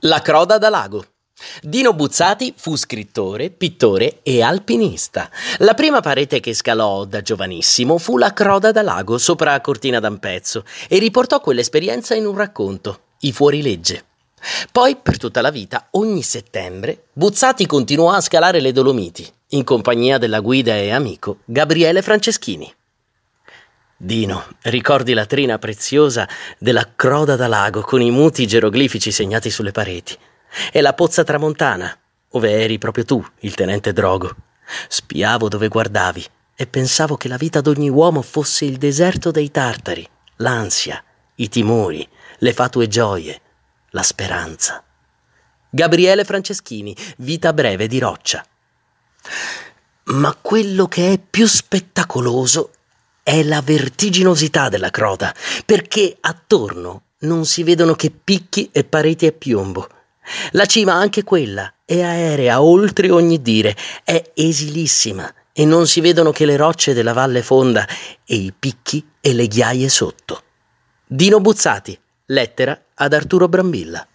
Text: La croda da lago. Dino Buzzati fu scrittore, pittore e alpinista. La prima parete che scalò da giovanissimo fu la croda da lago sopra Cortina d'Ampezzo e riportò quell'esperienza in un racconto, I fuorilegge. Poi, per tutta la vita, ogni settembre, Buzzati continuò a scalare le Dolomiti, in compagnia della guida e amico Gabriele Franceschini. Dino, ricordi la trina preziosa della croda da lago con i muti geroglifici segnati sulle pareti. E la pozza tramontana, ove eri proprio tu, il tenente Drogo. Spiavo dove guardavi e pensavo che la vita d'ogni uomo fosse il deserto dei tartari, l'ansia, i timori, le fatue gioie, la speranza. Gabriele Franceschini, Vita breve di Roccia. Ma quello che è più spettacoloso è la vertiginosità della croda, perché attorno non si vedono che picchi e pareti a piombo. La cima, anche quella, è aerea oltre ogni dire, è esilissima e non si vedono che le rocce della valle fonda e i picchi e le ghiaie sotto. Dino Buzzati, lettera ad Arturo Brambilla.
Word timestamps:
La 0.00 0.20
croda 0.20 0.58
da 0.58 0.68
lago. 0.68 1.02
Dino 1.62 1.94
Buzzati 1.94 2.52
fu 2.54 2.76
scrittore, 2.76 3.48
pittore 3.48 4.18
e 4.22 4.42
alpinista. 4.42 5.30
La 5.58 5.72
prima 5.72 6.02
parete 6.02 6.38
che 6.38 6.52
scalò 6.52 7.06
da 7.06 7.22
giovanissimo 7.22 7.96
fu 7.96 8.18
la 8.18 8.34
croda 8.34 8.72
da 8.72 8.82
lago 8.82 9.16
sopra 9.16 9.58
Cortina 9.62 9.98
d'Ampezzo 9.98 10.64
e 10.88 10.98
riportò 10.98 11.40
quell'esperienza 11.40 12.14
in 12.14 12.26
un 12.26 12.36
racconto, 12.36 13.00
I 13.20 13.32
fuorilegge. 13.32 14.04
Poi, 14.70 14.96
per 14.96 15.16
tutta 15.16 15.40
la 15.40 15.50
vita, 15.50 15.88
ogni 15.92 16.22
settembre, 16.22 17.04
Buzzati 17.14 17.64
continuò 17.64 18.10
a 18.10 18.20
scalare 18.20 18.60
le 18.60 18.72
Dolomiti, 18.72 19.26
in 19.50 19.64
compagnia 19.64 20.18
della 20.18 20.40
guida 20.40 20.76
e 20.76 20.90
amico 20.90 21.38
Gabriele 21.46 22.02
Franceschini. 22.02 22.70
Dino, 23.98 24.44
ricordi 24.64 25.14
la 25.14 25.24
trina 25.24 25.58
preziosa 25.58 26.28
della 26.58 26.86
croda 26.94 27.34
da 27.34 27.46
lago 27.46 27.80
con 27.80 28.02
i 28.02 28.10
muti 28.10 28.46
geroglifici 28.46 29.10
segnati 29.10 29.48
sulle 29.48 29.72
pareti. 29.72 30.14
E 30.70 30.82
la 30.82 30.92
pozza 30.92 31.24
tramontana, 31.24 31.98
ove 32.32 32.50
eri 32.62 32.76
proprio 32.76 33.04
tu, 33.04 33.24
il 33.40 33.54
tenente 33.54 33.94
Drogo. 33.94 34.36
Spiavo 34.88 35.48
dove 35.48 35.68
guardavi 35.68 36.24
e 36.54 36.66
pensavo 36.66 37.16
che 37.16 37.28
la 37.28 37.38
vita 37.38 37.62
d'ogni 37.62 37.88
uomo 37.88 38.20
fosse 38.20 38.66
il 38.66 38.76
deserto 38.76 39.30
dei 39.30 39.50
tartari, 39.50 40.06
l'ansia, 40.36 41.02
i 41.36 41.48
timori, 41.48 42.06
le 42.38 42.52
fatue 42.52 42.88
gioie, 42.88 43.40
la 43.90 44.02
speranza. 44.02 44.84
Gabriele 45.70 46.24
Franceschini, 46.24 46.94
Vita 47.18 47.54
breve 47.54 47.86
di 47.86 47.98
Roccia. 47.98 48.44
Ma 50.04 50.36
quello 50.38 50.86
che 50.86 51.12
è 51.14 51.18
più 51.18 51.46
spettacoloso 51.46 52.72
è 53.26 53.42
la 53.42 53.60
vertiginosità 53.60 54.68
della 54.68 54.90
croda, 54.90 55.34
perché 55.64 56.16
attorno 56.20 57.06
non 57.22 57.44
si 57.44 57.64
vedono 57.64 57.94
che 57.94 58.12
picchi 58.12 58.68
e 58.70 58.84
pareti 58.84 59.26
a 59.26 59.32
piombo. 59.32 59.88
La 60.52 60.64
cima, 60.64 60.92
anche 60.92 61.24
quella, 61.24 61.74
è 61.84 62.02
aerea 62.02 62.62
oltre 62.62 63.10
ogni 63.10 63.42
dire, 63.42 63.74
è 64.04 64.30
esilissima 64.32 65.28
e 65.52 65.64
non 65.64 65.88
si 65.88 66.00
vedono 66.00 66.30
che 66.30 66.46
le 66.46 66.54
rocce 66.54 66.94
della 66.94 67.12
valle 67.12 67.42
fonda 67.42 67.84
e 68.24 68.36
i 68.36 68.54
picchi 68.56 69.04
e 69.20 69.32
le 69.32 69.48
ghiaie 69.48 69.88
sotto. 69.88 70.42
Dino 71.04 71.40
Buzzati, 71.40 71.98
lettera 72.26 72.80
ad 72.94 73.12
Arturo 73.12 73.48
Brambilla. 73.48 74.06